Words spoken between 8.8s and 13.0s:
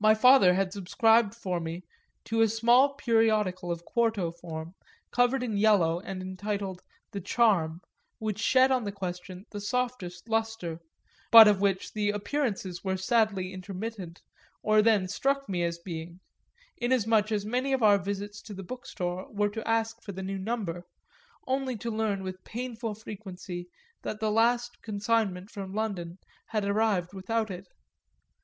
the question the softest lustre, but of which the appearances were